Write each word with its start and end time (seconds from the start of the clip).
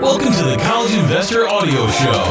Welcome 0.00 0.32
to 0.32 0.44
the 0.44 0.56
College 0.62 0.94
Investor 0.94 1.48
Audio 1.48 1.88
Show, 1.88 2.22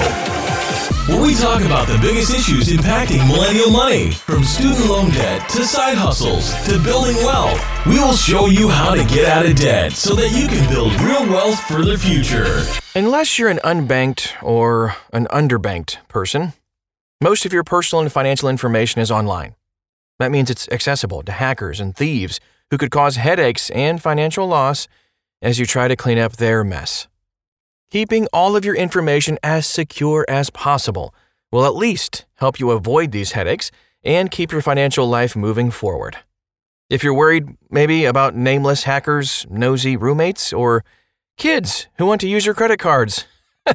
where 1.11 1.21
we 1.21 1.35
talk 1.35 1.61
about 1.63 1.85
the 1.85 1.97
biggest 2.01 2.33
issues 2.33 2.69
impacting 2.69 3.27
millennial 3.27 3.69
money, 3.69 4.11
from 4.11 4.45
student 4.45 4.87
loan 4.87 5.09
debt 5.11 5.49
to 5.49 5.65
side 5.65 5.97
hustles 5.97 6.53
to 6.65 6.81
building 6.81 7.17
wealth. 7.17 7.61
We 7.85 7.99
will 7.99 8.13
show 8.13 8.45
you 8.45 8.69
how 8.69 8.95
to 8.95 9.03
get 9.13 9.25
out 9.25 9.45
of 9.45 9.57
debt 9.57 9.91
so 9.91 10.15
that 10.15 10.29
you 10.29 10.47
can 10.47 10.69
build 10.69 10.93
real 11.01 11.27
wealth 11.27 11.59
for 11.59 11.83
the 11.83 11.97
future. 11.97 12.63
Unless 12.95 13.37
you're 13.37 13.49
an 13.49 13.59
unbanked 13.65 14.41
or 14.41 14.95
an 15.11 15.27
underbanked 15.27 15.97
person, 16.07 16.53
most 17.19 17.45
of 17.45 17.51
your 17.51 17.65
personal 17.65 18.01
and 18.01 18.11
financial 18.11 18.47
information 18.47 19.01
is 19.01 19.11
online. 19.11 19.55
That 20.19 20.31
means 20.31 20.49
it's 20.49 20.69
accessible 20.69 21.21
to 21.23 21.33
hackers 21.33 21.81
and 21.81 21.93
thieves 21.93 22.39
who 22.71 22.77
could 22.77 22.91
cause 22.91 23.17
headaches 23.17 23.69
and 23.71 24.01
financial 24.01 24.47
loss 24.47 24.87
as 25.41 25.59
you 25.59 25.65
try 25.65 25.89
to 25.89 25.97
clean 25.97 26.17
up 26.17 26.37
their 26.37 26.63
mess. 26.63 27.09
Keeping 27.89 28.27
all 28.33 28.57
of 28.57 28.65
your 28.65 28.75
information 28.75 29.37
as 29.41 29.65
secure 29.65 30.25
as 30.27 30.49
possible 30.49 31.15
will 31.53 31.65
at 31.65 31.73
least 31.75 32.25
help 32.35 32.59
you 32.59 32.71
avoid 32.71 33.13
these 33.13 33.31
headaches 33.31 33.71
and 34.03 34.29
keep 34.29 34.51
your 34.51 34.61
financial 34.61 35.07
life 35.07 35.37
moving 35.37 35.71
forward. 35.71 36.17
If 36.89 37.01
you're 37.01 37.13
worried 37.13 37.55
maybe 37.69 38.03
about 38.03 38.35
nameless 38.35 38.83
hackers, 38.83 39.45
nosy 39.49 39.95
roommates, 39.95 40.51
or 40.51 40.83
kids 41.37 41.87
who 41.97 42.05
want 42.05 42.19
to 42.21 42.27
use 42.27 42.45
your 42.45 42.55
credit 42.55 42.77
cards, 42.79 43.25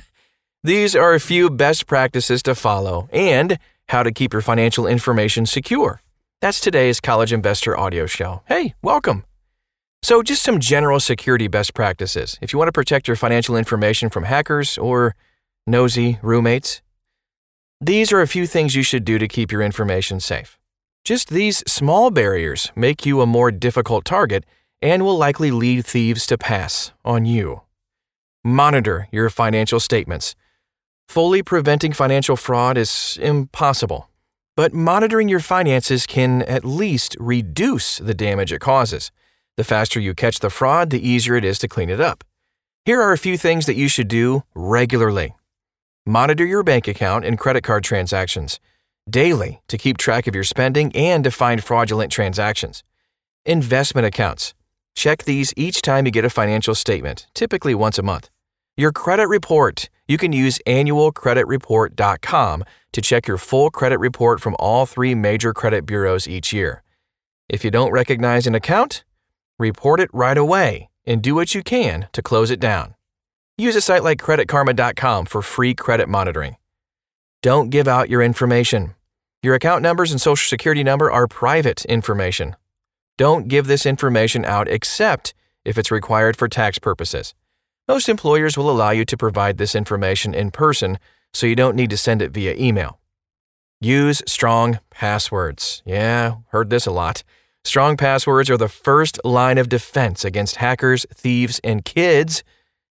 these 0.63 0.95
are 0.95 1.15
a 1.15 1.21
few 1.21 1.49
best 1.49 1.87
practices 1.87 2.43
to 2.43 2.55
follow 2.55 3.09
and 3.13 3.59
how 3.89 4.03
to 4.03 4.13
keep 4.13 4.35
your 4.35 4.43
financial 4.43 4.87
information 4.87 5.47
secure. 5.47 6.03
That's 6.43 6.61
today's 6.61 7.01
College 7.01 7.33
Investor 7.33 7.79
Audio 7.79 8.05
Show. 8.05 8.43
Hey, 8.47 8.75
welcome. 8.83 9.25
So, 10.05 10.21
just 10.21 10.43
some 10.43 10.59
general 10.59 10.99
security 10.99 11.47
best 11.47 11.75
practices 11.75 12.37
if 12.43 12.53
you 12.53 12.59
want 12.59 12.69
to 12.69 12.73
protect 12.73 13.07
your 13.07 13.17
financial 13.17 13.57
information 13.57 14.11
from 14.11 14.25
hackers 14.25 14.77
or 14.77 15.15
nosy 15.65 16.19
roommates. 16.23 16.83
These 17.81 18.13
are 18.13 18.21
a 18.21 18.27
few 18.27 18.47
things 18.47 18.75
you 18.75 18.83
should 18.83 19.05
do 19.05 19.19
to 19.19 19.29
keep 19.29 19.53
your 19.53 19.63
information 19.63 20.19
safe. 20.19 20.59
Just 21.05 21.31
these 21.31 21.59
small 21.67 22.11
barriers 22.11 22.73
make 22.75 23.07
you 23.07 23.21
a 23.21 23.27
more 23.27 23.53
difficult 23.53 24.05
target 24.05 24.45
and 24.81 25.05
will 25.05 25.17
likely 25.17 25.53
lead 25.53 25.87
thieves 25.87 26.27
to 26.27 26.37
pass 26.37 26.93
on 27.05 27.25
you. 27.25 27.63
Monitor 28.45 29.09
your 29.13 29.31
financial 29.31 29.79
statements. 29.79 30.35
Fully 31.09 31.43
preventing 31.43 31.93
financial 31.93 32.37
fraud 32.37 32.77
is 32.77 33.19
impossible, 33.23 34.09
but 34.57 34.75
monitoring 34.75 35.29
your 35.29 35.41
finances 35.41 36.07
can 36.07 36.43
at 36.43 36.65
least 36.65 37.17
reduce 37.21 37.99
the 37.99 38.15
damage 38.15 38.53
it 38.53 38.61
causes. 38.61 39.13
The 39.57 39.65
faster 39.65 40.01
you 40.01 40.15
catch 40.15 40.39
the 40.39 40.51
fraud, 40.51 40.91
the 40.91 41.07
easier 41.07 41.37
it 41.37 41.45
is 41.45 41.59
to 41.59 41.69
clean 41.69 41.91
it 41.91 42.01
up. 42.01 42.25
Here 42.85 43.01
are 43.01 43.13
a 43.13 43.19
few 43.19 43.37
things 43.37 43.67
that 43.67 43.77
you 43.77 43.87
should 43.87 44.09
do 44.09 44.43
regularly. 44.55 45.35
Monitor 46.07 46.45
your 46.45 46.63
bank 46.63 46.89
account 46.89 47.25
and 47.25 47.39
credit 47.39 47.63
card 47.63 47.85
transactions 47.85 48.59
daily 49.09 49.61
to 49.69 49.77
keep 49.79 49.99
track 49.99 50.27
of 50.27 50.35
your 50.35 50.45
spending 50.45 50.91
and 50.95 51.23
to 51.25 51.31
find 51.31 51.63
fraudulent 51.63 52.11
transactions. 52.13 52.83
Investment 53.45 54.07
accounts. 54.07 54.55
Check 54.95 55.25
these 55.25 55.53
each 55.57 55.83
time 55.83 56.07
you 56.07 56.13
get 56.13 56.25
a 56.25 56.31
financial 56.31 56.75
statement, 56.75 57.27
typically 57.35 57.75
once 57.75 57.99
a 57.99 58.03
month. 58.03 58.31
Your 58.77 58.93
credit 58.93 59.27
report. 59.29 59.91
You 60.09 60.19
can 60.19 60.33
use 60.33 60.59
annualcreditreport.com 60.67 62.65
to 62.93 63.01
check 63.01 63.27
your 63.27 63.39
full 63.39 63.71
credit 63.71 63.99
report 63.99 64.41
from 64.41 64.57
all 64.59 64.87
three 64.87 65.15
major 65.15 65.53
credit 65.55 65.87
bureaus 65.87 66.27
each 66.29 66.53
year. 66.53 66.83
If 67.49 67.65
you 67.65 67.71
don't 67.71 67.93
recognize 67.93 68.47
an 68.47 68.55
account, 68.55 69.05
report 69.63 70.01
it 70.01 70.11
right 70.13 70.37
away 70.37 70.91
and 71.07 71.23
do 71.23 71.35
what 71.35 71.55
you 71.55 71.63
can 71.63 72.09
to 72.13 72.21
close 72.21 72.51
it 72.51 72.61
down. 72.61 72.95
Use 73.57 73.77
a 73.77 73.81
site 73.81 74.03
like 74.03 74.21
creditkarma.com 74.21 75.27
for 75.27 75.41
free 75.41 75.75
credit 75.75 76.09
monitoring. 76.09 76.57
Don't 77.43 77.71
give 77.71 77.89
out 77.89 78.11
your 78.11 78.23
information. 78.23 78.95
Your 79.43 79.55
account 79.55 79.83
numbers 79.83 80.13
and 80.13 80.21
social 80.21 80.49
security 80.49 80.85
number 80.85 81.11
are 81.11 81.27
private 81.27 81.85
information. 81.87 82.57
Don't 83.19 83.49
give 83.49 83.67
this 83.67 83.87
information 83.87 84.45
out 84.45 84.69
except 84.69 85.35
if 85.65 85.79
it's 85.79 85.91
required 85.91 86.37
for 86.37 86.49
tax 86.49 86.79
purposes. 86.79 87.35
Most 87.89 88.09
employers 88.09 88.57
will 88.57 88.71
allow 88.71 88.91
you 88.91 89.05
to 89.05 89.17
provide 89.17 89.59
this 89.59 89.75
information 89.75 90.35
in 90.35 90.51
person, 90.51 90.99
so 91.33 91.47
you 91.47 91.57
don't 91.57 91.77
need 91.77 91.91
to 91.91 91.97
send 91.97 92.23
it 92.23 92.33
via 92.33 92.55
email. 92.55 93.01
Use 93.81 94.23
strong 94.27 94.79
passwords. 94.91 95.83
Yeah, 95.85 96.37
heard 96.49 96.71
this 96.71 96.87
a 96.87 96.93
lot. 96.93 97.25
Strong 97.65 97.97
passwords 97.97 98.51
are 98.51 98.57
the 98.57 98.69
first 98.69 99.21
line 99.25 99.57
of 99.57 99.69
defense 99.69 100.25
against 100.25 100.57
hackers, 100.57 101.07
thieves, 101.15 101.61
and 101.63 101.85
kids 101.85 102.43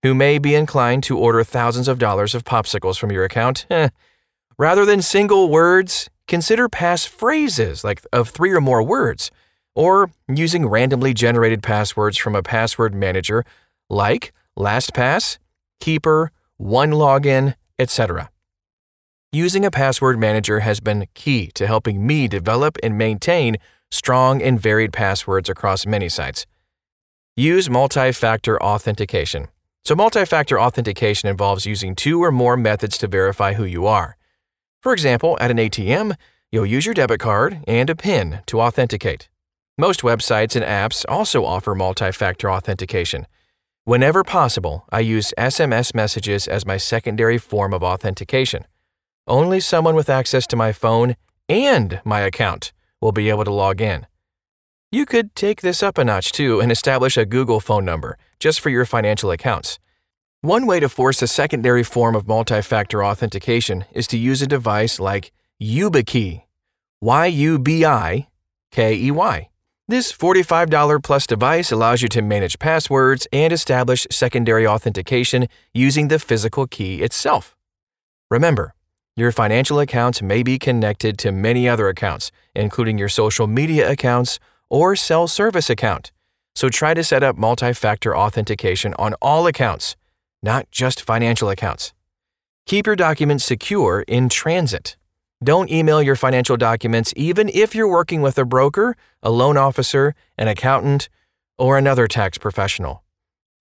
who 0.02 0.14
may 0.16 0.38
be 0.38 0.56
inclined 0.56 1.04
to 1.04 1.18
order 1.18 1.44
thousands 1.44 1.88
of 1.88 2.00
dollars 2.00 2.34
of 2.34 2.44
popsicles 2.44 2.98
from 2.98 3.12
your 3.12 3.26
account. 3.26 3.66
Rather 4.58 4.86
than 4.86 5.02
single 5.02 5.50
words, 5.50 6.10
consider 6.28 6.70
pass 6.70 7.06
phrases 7.06 7.84
like 7.84 8.02
of 8.14 8.30
three 8.30 8.52
or 8.52 8.62
more 8.62 8.82
words, 8.82 9.30
or 9.76 10.10
using 10.28 10.68
randomly 10.68 11.14
generated 11.14 11.62
passwords 11.62 12.18
from 12.18 12.36
a 12.36 12.44
password 12.44 12.96
manager 12.96 13.44
like 13.90 14.34
LastPass, 14.58 15.38
Keeper, 15.80 16.32
OneLogin, 16.60 17.56
etc. 17.78 18.30
Using 19.32 19.66
a 19.66 19.72
password 19.72 20.20
manager 20.20 20.62
has 20.62 20.80
been 20.80 21.08
key 21.14 21.48
to 21.56 21.68
helping 21.68 22.06
me 22.06 22.28
develop 22.28 22.78
and 22.84 22.98
maintain 22.98 23.58
strong 23.92 24.42
and 24.42 24.60
varied 24.60 24.94
passwords 24.94 25.50
across 25.50 25.86
many 25.86 26.10
sites. 26.10 26.46
Use 27.36 27.70
multi 27.70 28.12
factor 28.12 28.62
authentication. 28.62 29.48
So, 29.84 29.96
multi 29.96 30.26
factor 30.26 30.60
authentication 30.60 31.30
involves 31.30 31.66
using 31.66 31.96
two 31.96 32.24
or 32.24 32.32
more 32.32 32.58
methods 32.58 32.98
to 33.00 33.08
verify 33.08 33.54
who 33.54 33.66
you 33.66 33.86
are. 33.86 34.18
For 34.82 34.94
example, 34.94 35.38
at 35.40 35.52
an 35.52 35.58
ATM, 35.58 36.16
you'll 36.52 36.66
use 36.66 36.86
your 36.86 36.94
debit 36.94 37.20
card 37.20 37.64
and 37.68 37.90
a 37.90 37.96
PIN 37.96 38.40
to 38.48 38.62
authenticate. 38.62 39.30
Most 39.78 40.02
websites 40.02 40.56
and 40.56 40.66
apps 40.66 41.06
also 41.08 41.46
offer 41.46 41.74
multi 41.74 42.12
factor 42.12 42.52
authentication. 42.52 43.28
Whenever 43.84 44.24
possible, 44.24 44.86
I 44.92 45.00
use 45.00 45.34
SMS 45.38 45.96
messages 45.96 46.48
as 46.48 46.66
my 46.66 46.78
secondary 46.78 47.38
form 47.38 47.74
of 47.74 47.82
authentication. 47.82 48.66
Only 49.26 49.60
someone 49.60 49.96
with 49.96 50.10
access 50.10 50.46
to 50.48 50.56
my 50.56 50.72
phone 50.72 51.16
and 51.50 52.02
my 52.06 52.22
account 52.22 52.72
will 53.02 53.12
be 53.12 53.30
able 53.30 53.44
to 53.44 53.52
log 53.52 53.82
in. 53.82 54.08
You 54.92 55.06
could 55.06 55.36
take 55.36 55.62
this 55.62 55.82
up 55.82 55.98
a 55.98 56.04
notch 56.04 56.32
too 56.32 56.60
and 56.60 56.72
establish 56.72 57.18
a 57.18 57.26
Google 57.26 57.60
phone 57.60 57.86
number 57.86 58.18
just 58.40 58.60
for 58.60 58.70
your 58.70 58.86
financial 58.86 59.32
accounts. 59.32 59.80
One 60.42 60.66
way 60.66 60.80
to 60.80 60.90
force 60.90 61.22
a 61.22 61.28
secondary 61.28 61.84
form 61.84 62.16
of 62.16 62.28
multi 62.28 62.62
factor 62.62 63.04
authentication 63.04 63.86
is 63.92 64.08
to 64.08 64.18
use 64.18 64.42
a 64.42 64.48
device 64.48 65.00
like 65.00 65.32
YubiKey. 65.62 66.44
Y 67.02 67.26
U 67.26 67.60
B 67.60 67.86
I 67.86 68.28
K 68.72 68.96
E 68.96 69.12
Y. 69.12 69.50
This 69.88 70.14
$45 70.14 71.04
plus 71.04 71.28
device 71.28 71.72
allows 71.72 72.02
you 72.02 72.08
to 72.10 72.22
manage 72.22 72.60
passwords 72.60 73.28
and 73.34 73.52
establish 73.52 74.08
secondary 74.10 74.66
authentication 74.66 75.48
using 75.74 76.08
the 76.08 76.18
physical 76.18 76.66
key 76.66 77.02
itself. 77.02 77.58
Remember, 78.30 78.74
your 79.22 79.32
financial 79.32 79.80
accounts 79.80 80.20
may 80.20 80.42
be 80.42 80.58
connected 80.58 81.16
to 81.20 81.32
many 81.32 81.70
other 81.70 81.88
accounts, 81.88 82.32
including 82.56 82.98
your 82.98 83.08
social 83.08 83.46
media 83.46 83.88
accounts 83.88 84.40
or 84.68 84.96
cell 84.96 85.28
service 85.28 85.70
account. 85.70 86.12
So 86.56 86.70
try 86.70 86.96
to 86.96 87.04
set 87.04 87.22
up 87.22 87.38
multi 87.38 87.72
factor 87.74 88.18
authentication 88.18 88.96
on 88.96 89.14
all 89.22 89.46
accounts, 89.46 89.96
not 90.42 90.72
just 90.72 91.04
financial 91.04 91.52
accounts. 91.52 91.94
Keep 92.66 92.88
your 92.88 92.96
documents 92.96 93.46
secure 93.46 94.04
in 94.08 94.28
transit. 94.28 94.98
Don't 95.44 95.70
email 95.70 96.02
your 96.02 96.16
financial 96.16 96.58
documents 96.58 97.14
even 97.16 97.48
if 97.50 97.76
you're 97.76 97.88
working 97.88 98.24
with 98.24 98.40
a 98.40 98.46
broker, 98.46 98.98
a 99.22 99.30
loan 99.30 99.56
officer, 99.56 100.16
an 100.36 100.48
accountant, 100.48 101.10
or 101.60 101.78
another 101.78 102.08
tax 102.08 102.40
professional. 102.40 103.01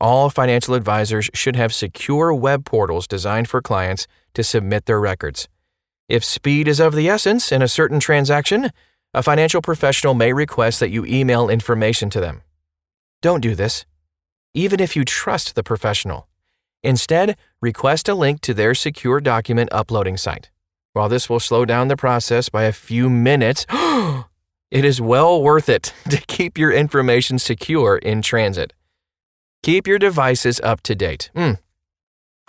All 0.00 0.30
financial 0.30 0.74
advisors 0.74 1.28
should 1.34 1.56
have 1.56 1.74
secure 1.74 2.32
web 2.32 2.64
portals 2.64 3.06
designed 3.06 3.48
for 3.48 3.60
clients 3.60 4.06
to 4.32 4.42
submit 4.42 4.86
their 4.86 4.98
records. 4.98 5.46
If 6.08 6.24
speed 6.24 6.68
is 6.68 6.80
of 6.80 6.94
the 6.94 7.08
essence 7.08 7.52
in 7.52 7.60
a 7.60 7.68
certain 7.68 8.00
transaction, 8.00 8.70
a 9.12 9.22
financial 9.22 9.60
professional 9.60 10.14
may 10.14 10.32
request 10.32 10.80
that 10.80 10.88
you 10.88 11.04
email 11.04 11.50
information 11.50 12.08
to 12.10 12.20
them. 12.20 12.40
Don't 13.20 13.42
do 13.42 13.54
this, 13.54 13.84
even 14.54 14.80
if 14.80 14.96
you 14.96 15.04
trust 15.04 15.54
the 15.54 15.62
professional. 15.62 16.26
Instead, 16.82 17.36
request 17.60 18.08
a 18.08 18.14
link 18.14 18.40
to 18.40 18.54
their 18.54 18.74
secure 18.74 19.20
document 19.20 19.68
uploading 19.70 20.16
site. 20.16 20.50
While 20.94 21.10
this 21.10 21.28
will 21.28 21.40
slow 21.40 21.66
down 21.66 21.88
the 21.88 21.96
process 21.96 22.48
by 22.48 22.64
a 22.64 22.72
few 22.72 23.10
minutes, 23.10 23.66
it 24.70 24.84
is 24.84 24.98
well 24.98 25.42
worth 25.42 25.68
it 25.68 25.92
to 26.08 26.16
keep 26.16 26.56
your 26.56 26.72
information 26.72 27.38
secure 27.38 27.98
in 27.98 28.22
transit. 28.22 28.72
Keep 29.62 29.86
your 29.86 29.98
devices 29.98 30.58
up 30.64 30.80
to 30.82 30.94
date. 30.94 31.30
Mm. 31.36 31.58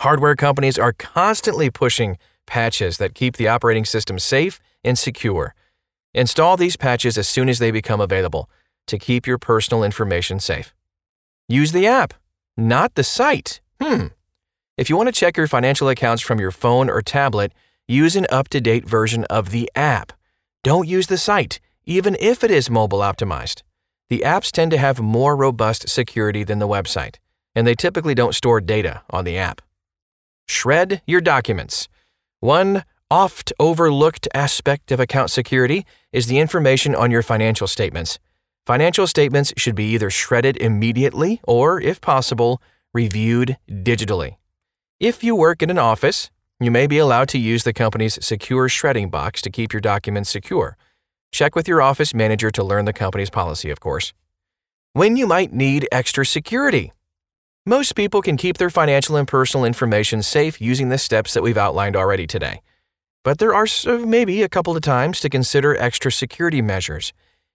Hardware 0.00 0.34
companies 0.34 0.78
are 0.78 0.94
constantly 0.94 1.70
pushing 1.70 2.16
patches 2.46 2.96
that 2.96 3.14
keep 3.14 3.36
the 3.36 3.48
operating 3.48 3.84
system 3.84 4.18
safe 4.18 4.60
and 4.82 4.98
secure. 4.98 5.54
Install 6.14 6.56
these 6.56 6.76
patches 6.76 7.18
as 7.18 7.28
soon 7.28 7.48
as 7.48 7.58
they 7.58 7.70
become 7.70 8.00
available 8.00 8.48
to 8.86 8.98
keep 8.98 9.26
your 9.26 9.38
personal 9.38 9.84
information 9.84 10.40
safe. 10.40 10.74
Use 11.48 11.72
the 11.72 11.86
app, 11.86 12.14
not 12.56 12.94
the 12.94 13.04
site. 13.04 13.60
Hmm. 13.80 14.06
If 14.78 14.88
you 14.88 14.96
want 14.96 15.08
to 15.08 15.12
check 15.12 15.36
your 15.36 15.46
financial 15.46 15.88
accounts 15.88 16.22
from 16.22 16.40
your 16.40 16.50
phone 16.50 16.88
or 16.88 17.02
tablet, 17.02 17.52
use 17.86 18.16
an 18.16 18.26
up 18.30 18.48
to 18.48 18.60
date 18.60 18.88
version 18.88 19.24
of 19.24 19.50
the 19.50 19.70
app. 19.74 20.12
Don't 20.64 20.88
use 20.88 21.08
the 21.08 21.18
site, 21.18 21.60
even 21.84 22.16
if 22.20 22.42
it 22.42 22.50
is 22.50 22.70
mobile 22.70 23.00
optimized. 23.00 23.62
The 24.12 24.24
apps 24.26 24.50
tend 24.50 24.70
to 24.72 24.76
have 24.76 25.00
more 25.00 25.34
robust 25.34 25.88
security 25.88 26.44
than 26.44 26.58
the 26.58 26.68
website, 26.68 27.14
and 27.54 27.66
they 27.66 27.74
typically 27.74 28.14
don't 28.14 28.34
store 28.34 28.60
data 28.60 29.00
on 29.08 29.24
the 29.24 29.38
app. 29.38 29.62
Shred 30.46 31.00
your 31.06 31.22
documents. 31.22 31.88
One 32.40 32.84
oft 33.10 33.54
overlooked 33.58 34.28
aspect 34.34 34.92
of 34.92 35.00
account 35.00 35.30
security 35.30 35.86
is 36.12 36.26
the 36.26 36.40
information 36.40 36.94
on 36.94 37.10
your 37.10 37.22
financial 37.22 37.66
statements. 37.66 38.18
Financial 38.66 39.06
statements 39.06 39.54
should 39.56 39.74
be 39.74 39.94
either 39.94 40.10
shredded 40.10 40.58
immediately 40.58 41.40
or, 41.44 41.80
if 41.80 41.98
possible, 42.02 42.60
reviewed 42.92 43.56
digitally. 43.66 44.36
If 45.00 45.24
you 45.24 45.34
work 45.34 45.62
in 45.62 45.70
an 45.70 45.78
office, 45.78 46.30
you 46.60 46.70
may 46.70 46.86
be 46.86 46.98
allowed 46.98 47.30
to 47.30 47.38
use 47.38 47.64
the 47.64 47.72
company's 47.72 48.22
secure 48.22 48.68
shredding 48.68 49.08
box 49.08 49.40
to 49.40 49.48
keep 49.48 49.72
your 49.72 49.80
documents 49.80 50.28
secure. 50.28 50.76
Check 51.32 51.56
with 51.56 51.66
your 51.66 51.82
office 51.82 52.14
manager 52.14 52.50
to 52.52 52.62
learn 52.62 52.84
the 52.84 52.92
company's 52.92 53.30
policy, 53.30 53.70
of 53.70 53.80
course. 53.80 54.12
When 54.92 55.16
you 55.16 55.26
might 55.26 55.52
need 55.52 55.88
extra 55.90 56.24
security. 56.24 56.92
Most 57.66 57.94
people 57.96 58.22
can 58.22 58.36
keep 58.36 58.58
their 58.58 58.70
financial 58.70 59.16
and 59.16 59.26
personal 59.26 59.64
information 59.64 60.22
safe 60.22 60.60
using 60.60 60.88
the 60.88 60.98
steps 60.98 61.32
that 61.34 61.42
we've 61.42 61.56
outlined 61.56 61.96
already 61.96 62.26
today. 62.26 62.60
But 63.24 63.38
there 63.38 63.54
are 63.54 63.66
maybe 63.86 64.42
a 64.42 64.48
couple 64.48 64.76
of 64.76 64.82
times 64.82 65.20
to 65.20 65.28
consider 65.28 65.76
extra 65.76 66.12
security 66.12 66.60
measures. 66.60 67.12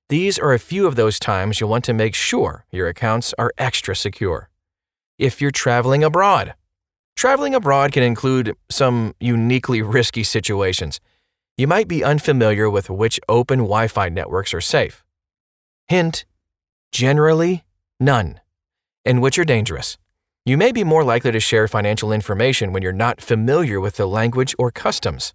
These 0.09 0.39
are 0.39 0.53
a 0.53 0.59
few 0.59 0.87
of 0.87 0.95
those 0.95 1.19
times 1.19 1.59
you'll 1.59 1.69
want 1.69 1.85
to 1.85 1.93
make 1.93 2.15
sure 2.15 2.65
your 2.71 2.87
accounts 2.87 3.33
are 3.37 3.53
extra 3.57 3.95
secure. 3.95 4.49
If 5.19 5.41
you're 5.41 5.51
traveling 5.51 6.03
abroad, 6.03 6.55
Traveling 7.17 7.55
abroad 7.55 7.93
can 7.93 8.03
include 8.03 8.55
some 8.69 9.15
uniquely 9.19 9.81
risky 9.81 10.23
situations. 10.23 10.99
You 11.57 11.67
might 11.67 11.87
be 11.87 12.03
unfamiliar 12.03 12.69
with 12.69 12.89
which 12.89 13.19
open 13.27 13.59
Wi 13.59 13.87
Fi 13.87 14.09
networks 14.09 14.53
are 14.53 14.61
safe. 14.61 15.03
Hint 15.87 16.25
generally, 16.91 17.65
none, 17.99 18.39
and 19.03 19.21
which 19.21 19.37
are 19.39 19.43
dangerous. 19.45 19.97
You 20.45 20.57
may 20.57 20.71
be 20.71 20.83
more 20.83 21.03
likely 21.03 21.31
to 21.31 21.39
share 21.39 21.67
financial 21.67 22.11
information 22.11 22.71
when 22.71 22.83
you're 22.83 22.93
not 22.93 23.19
familiar 23.19 23.79
with 23.81 23.95
the 23.97 24.07
language 24.07 24.55
or 24.57 24.71
customs. 24.71 25.33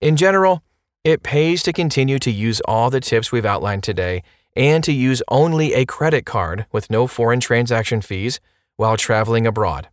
In 0.00 0.16
general, 0.16 0.62
it 1.04 1.22
pays 1.22 1.62
to 1.62 1.72
continue 1.72 2.18
to 2.18 2.30
use 2.30 2.60
all 2.62 2.90
the 2.90 3.00
tips 3.00 3.32
we've 3.32 3.46
outlined 3.46 3.82
today 3.82 4.22
and 4.54 4.84
to 4.84 4.92
use 4.92 5.22
only 5.28 5.72
a 5.72 5.86
credit 5.86 6.26
card 6.26 6.66
with 6.72 6.90
no 6.90 7.06
foreign 7.06 7.40
transaction 7.40 8.00
fees 8.00 8.40
while 8.76 8.96
traveling 8.96 9.46
abroad 9.46 9.88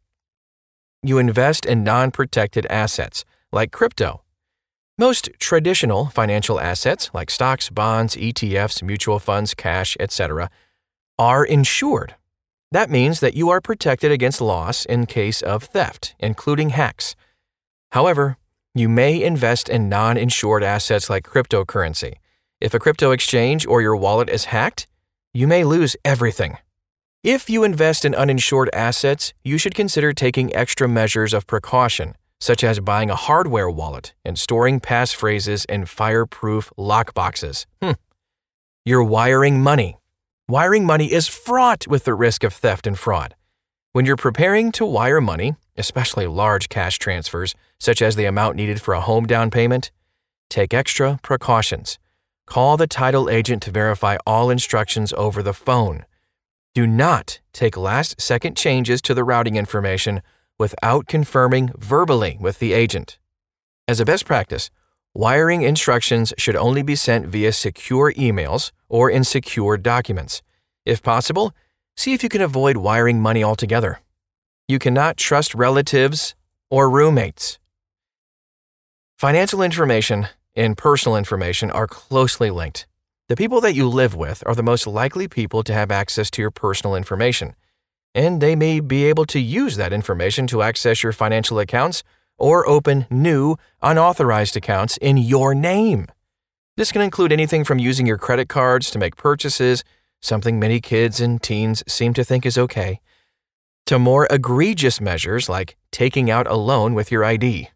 you 1.03 1.17
invest 1.17 1.65
in 1.65 1.83
non 1.83 2.11
protected 2.11 2.65
assets, 2.67 3.25
like 3.51 3.71
crypto. 3.71 4.21
Most 5.01 5.31
traditional 5.39 6.05
financial 6.09 6.59
assets, 6.59 7.09
like 7.11 7.31
stocks, 7.31 7.71
bonds, 7.71 8.15
ETFs, 8.15 8.83
mutual 8.83 9.17
funds, 9.17 9.55
cash, 9.55 9.97
etc., 9.99 10.51
are 11.17 11.43
insured. 11.43 12.13
That 12.71 12.91
means 12.91 13.19
that 13.19 13.33
you 13.33 13.49
are 13.49 13.61
protected 13.61 14.11
against 14.11 14.41
loss 14.41 14.85
in 14.85 15.07
case 15.07 15.41
of 15.41 15.63
theft, 15.63 16.13
including 16.19 16.69
hacks. 16.69 17.15
However, 17.93 18.37
you 18.75 18.87
may 18.87 19.23
invest 19.23 19.69
in 19.69 19.89
non 19.89 20.17
insured 20.17 20.63
assets 20.63 21.09
like 21.09 21.23
cryptocurrency. 21.23 22.17
If 22.59 22.75
a 22.75 22.79
crypto 22.79 23.09
exchange 23.09 23.65
or 23.65 23.81
your 23.81 23.95
wallet 23.95 24.29
is 24.29 24.53
hacked, 24.53 24.85
you 25.33 25.47
may 25.47 25.63
lose 25.63 25.95
everything. 26.05 26.59
If 27.23 27.49
you 27.49 27.63
invest 27.63 28.05
in 28.05 28.13
uninsured 28.13 28.69
assets, 28.71 29.33
you 29.43 29.57
should 29.57 29.73
consider 29.73 30.13
taking 30.13 30.55
extra 30.55 30.87
measures 30.87 31.33
of 31.33 31.47
precaution, 31.47 32.13
such 32.41 32.63
as 32.63 32.79
buying 32.79 33.11
a 33.11 33.15
hardware 33.15 33.69
wallet 33.69 34.13
and 34.25 34.37
storing 34.37 34.79
passphrases 34.79 35.63
in 35.67 35.85
fireproof 35.85 36.71
lockboxes. 36.77 37.67
Hmm. 37.81 37.91
You're 38.83 39.03
wiring 39.03 39.61
money. 39.61 39.99
Wiring 40.49 40.83
money 40.83 41.13
is 41.13 41.27
fraught 41.27 41.87
with 41.87 42.03
the 42.03 42.15
risk 42.15 42.43
of 42.43 42.51
theft 42.51 42.87
and 42.87 42.97
fraud. 42.97 43.35
When 43.93 44.05
you're 44.05 44.17
preparing 44.17 44.71
to 44.73 44.85
wire 44.85 45.21
money, 45.21 45.55
especially 45.77 46.25
large 46.25 46.67
cash 46.67 46.97
transfers, 46.97 47.53
such 47.79 48.01
as 48.01 48.15
the 48.15 48.25
amount 48.25 48.55
needed 48.55 48.81
for 48.81 48.95
a 48.95 49.01
home 49.01 49.27
down 49.27 49.51
payment, 49.51 49.91
take 50.49 50.73
extra 50.73 51.19
precautions. 51.21 51.99
Call 52.47 52.75
the 52.75 52.87
title 52.87 53.29
agent 53.29 53.61
to 53.63 53.71
verify 53.71 54.17
all 54.25 54.49
instructions 54.49 55.13
over 55.13 55.43
the 55.43 55.53
phone. 55.53 56.05
Do 56.73 56.87
not 56.87 57.39
take 57.53 57.77
last 57.77 58.19
second 58.19 58.57
changes 58.57 59.01
to 59.03 59.13
the 59.13 59.23
routing 59.23 59.57
information 59.57 60.21
without 60.61 61.07
confirming 61.07 61.71
verbally 61.77 62.37
with 62.39 62.59
the 62.59 62.71
agent. 62.83 63.17
As 63.87 63.99
a 63.99 64.05
best 64.05 64.25
practice, 64.25 64.69
wiring 65.13 65.63
instructions 65.63 66.33
should 66.37 66.55
only 66.55 66.83
be 66.83 66.95
sent 66.95 67.25
via 67.25 67.51
secure 67.51 68.13
emails 68.13 68.71
or 68.87 69.09
in 69.09 69.23
secure 69.23 69.75
documents. 69.75 70.43
If 70.85 71.01
possible, 71.01 71.51
see 71.95 72.13
if 72.13 72.21
you 72.21 72.29
can 72.29 72.43
avoid 72.43 72.77
wiring 72.77 73.19
money 73.19 73.43
altogether. 73.43 74.01
You 74.67 74.77
cannot 74.77 75.17
trust 75.17 75.55
relatives 75.55 76.35
or 76.69 76.91
roommates. 76.91 77.57
Financial 79.17 79.63
information 79.63 80.27
and 80.55 80.77
personal 80.77 81.17
information 81.17 81.71
are 81.71 81.87
closely 81.87 82.51
linked. 82.51 82.85
The 83.29 83.35
people 83.35 83.61
that 83.61 83.73
you 83.73 83.87
live 83.87 84.13
with 84.15 84.43
are 84.45 84.55
the 84.55 84.69
most 84.71 84.85
likely 84.85 85.27
people 85.27 85.63
to 85.63 85.73
have 85.73 85.89
access 85.89 86.29
to 86.31 86.41
your 86.43 86.51
personal 86.51 86.95
information, 86.95 87.55
and 88.13 88.41
they 88.41 88.55
may 88.55 88.79
be 88.79 89.05
able 89.05 89.25
to 89.25 89.39
use 89.39 89.75
that 89.77 89.93
information 89.93 90.47
to 90.47 90.61
access 90.61 91.03
your 91.03 91.13
financial 91.13 91.59
accounts 91.59 92.03
or 92.37 92.67
open 92.67 93.05
new, 93.09 93.55
unauthorized 93.81 94.57
accounts 94.57 94.97
in 94.97 95.17
your 95.17 95.53
name. 95.53 96.07
This 96.77 96.91
can 96.91 97.01
include 97.01 97.31
anything 97.31 97.63
from 97.63 97.79
using 97.79 98.07
your 98.07 98.17
credit 98.17 98.49
cards 98.49 98.89
to 98.91 98.99
make 98.99 99.15
purchases, 99.15 99.83
something 100.21 100.59
many 100.59 100.79
kids 100.79 101.19
and 101.19 101.41
teens 101.41 101.83
seem 101.87 102.13
to 102.13 102.23
think 102.23 102.45
is 102.45 102.57
okay, 102.57 102.99
to 103.85 103.99
more 103.99 104.27
egregious 104.31 104.99
measures 104.99 105.49
like 105.49 105.77
taking 105.91 106.31
out 106.31 106.47
a 106.47 106.55
loan 106.55 106.93
with 106.93 107.11
your 107.11 107.23
ID. 107.23 107.69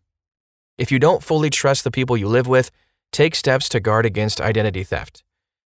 If 0.77 0.91
you 0.91 0.99
don't 0.99 1.23
fully 1.23 1.49
trust 1.49 1.83
the 1.83 1.91
people 1.91 2.17
you 2.17 2.27
live 2.27 2.47
with, 2.47 2.71
take 3.11 3.35
steps 3.35 3.69
to 3.69 3.79
guard 3.79 4.05
against 4.05 4.41
identity 4.41 4.83
theft. 4.83 5.23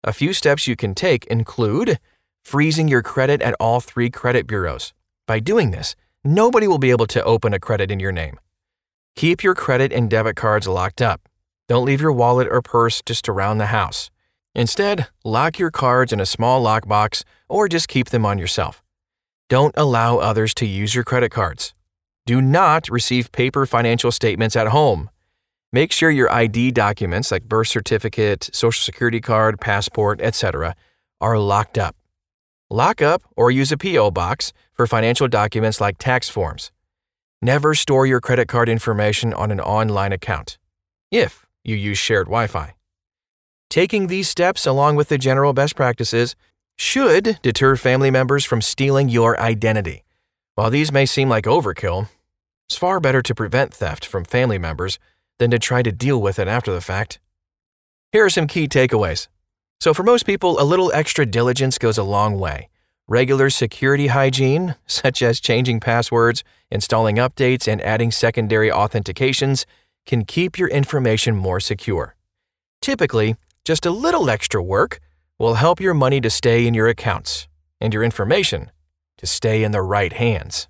A 0.03 0.13
few 0.13 0.33
steps 0.33 0.67
you 0.67 0.75
can 0.75 0.93
take 0.93 1.25
include 1.25 1.99
freezing 2.43 2.87
your 2.87 3.01
credit 3.01 3.41
at 3.41 3.55
all 3.59 3.79
three 3.79 4.09
credit 4.09 4.45
bureaus. 4.45 4.93
By 5.25 5.39
doing 5.39 5.71
this, 5.71 5.95
nobody 6.23 6.67
will 6.67 6.77
be 6.77 6.91
able 6.91 7.07
to 7.07 7.23
open 7.23 7.53
a 7.53 7.59
credit 7.59 7.89
in 7.89 7.99
your 7.99 8.11
name. 8.11 8.39
Keep 9.15 9.43
your 9.43 9.55
credit 9.55 9.91
and 9.93 10.09
debit 10.09 10.35
cards 10.35 10.67
locked 10.67 11.01
up. 11.01 11.29
Don't 11.67 11.85
leave 11.85 12.01
your 12.01 12.11
wallet 12.11 12.47
or 12.51 12.61
purse 12.61 13.01
just 13.01 13.29
around 13.29 13.57
the 13.57 13.67
house. 13.67 14.11
Instead, 14.53 15.07
lock 15.23 15.57
your 15.57 15.71
cards 15.71 16.13
in 16.13 16.19
a 16.19 16.25
small 16.25 16.63
lockbox 16.63 17.23
or 17.47 17.67
just 17.67 17.87
keep 17.87 18.09
them 18.09 18.25
on 18.25 18.37
yourself. 18.37 18.83
Don't 19.49 19.73
allow 19.77 20.17
others 20.17 20.53
to 20.55 20.65
use 20.65 20.93
your 20.93 21.03
credit 21.03 21.29
cards. 21.29 21.73
Do 22.25 22.41
not 22.41 22.89
receive 22.89 23.31
paper 23.31 23.65
financial 23.65 24.11
statements 24.11 24.55
at 24.55 24.67
home. 24.67 25.09
Make 25.71 25.91
sure 25.91 26.09
your 26.09 26.31
ID 26.31 26.71
documents 26.71 27.31
like 27.31 27.43
birth 27.43 27.67
certificate, 27.67 28.49
social 28.53 28.83
security 28.83 29.19
card, 29.19 29.59
passport, 29.59 30.21
etc. 30.21 30.75
are 31.19 31.37
locked 31.37 31.77
up. 31.77 31.95
Lock 32.73 33.03
up 33.03 33.21
or 33.37 33.51
use 33.51 33.71
a 33.71 33.77
PO 33.77 34.09
box 34.09 34.51
for 34.71 34.87
financial 34.87 35.27
documents 35.27 35.79
like 35.79 35.99
tax 35.99 36.27
forms. 36.27 36.71
Never 37.39 37.75
store 37.75 38.07
your 38.07 38.19
credit 38.19 38.47
card 38.47 38.67
information 38.67 39.31
on 39.31 39.51
an 39.51 39.59
online 39.61 40.11
account 40.11 40.57
if 41.11 41.45
you 41.63 41.75
use 41.75 41.99
shared 41.99 42.25
Wi-Fi. 42.25 42.73
Taking 43.69 44.07
these 44.07 44.27
steps 44.27 44.65
along 44.65 44.95
with 44.95 45.09
the 45.09 45.19
general 45.19 45.53
best 45.53 45.75
practices 45.75 46.35
should 46.75 47.39
deter 47.43 47.75
family 47.75 48.09
members 48.09 48.43
from 48.43 48.59
stealing 48.59 49.07
your 49.07 49.39
identity. 49.39 50.03
While 50.55 50.71
these 50.71 50.91
may 50.91 51.05
seem 51.05 51.29
like 51.29 51.43
overkill, 51.43 52.09
it's 52.67 52.75
far 52.75 52.99
better 52.99 53.21
to 53.21 53.35
prevent 53.35 53.71
theft 53.71 54.03
from 54.03 54.25
family 54.25 54.57
members 54.57 54.97
than 55.37 55.51
to 55.51 55.59
try 55.59 55.83
to 55.83 55.91
deal 55.91 56.19
with 56.19 56.39
it 56.39 56.47
after 56.47 56.73
the 56.73 56.81
fact. 56.81 57.19
Here 58.11 58.25
are 58.25 58.31
some 58.31 58.47
key 58.47 58.67
takeaways. 58.67 59.27
So, 59.79 59.93
for 59.93 60.03
most 60.03 60.25
people, 60.25 60.59
a 60.61 60.63
little 60.63 60.91
extra 60.93 61.25
diligence 61.25 61.77
goes 61.77 61.97
a 61.97 62.03
long 62.03 62.39
way. 62.39 62.69
Regular 63.07 63.49
security 63.49 64.07
hygiene, 64.07 64.75
such 64.87 65.21
as 65.21 65.39
changing 65.39 65.79
passwords, 65.79 66.43
installing 66.71 67.17
updates, 67.17 67.67
and 67.67 67.81
adding 67.81 68.11
secondary 68.11 68.69
authentications, 68.69 69.65
can 70.05 70.25
keep 70.25 70.57
your 70.57 70.69
information 70.69 71.35
more 71.35 71.59
secure. 71.59 72.15
Typically, 72.81 73.35
just 73.65 73.85
a 73.85 73.91
little 73.91 74.29
extra 74.29 74.61
work 74.61 74.99
will 75.39 75.55
help 75.55 75.79
your 75.79 75.93
money 75.93 76.19
to 76.21 76.29
stay 76.29 76.67
in 76.67 76.73
your 76.73 76.87
accounts 76.87 77.47
and 77.79 77.93
your 77.93 78.03
information 78.03 78.71
to 79.17 79.25
stay 79.25 79.63
in 79.63 79.71
the 79.71 79.81
right 79.81 80.13
hands. 80.13 80.67